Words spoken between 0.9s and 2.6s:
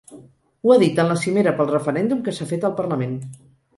en la cimera pel referèndum que s’ha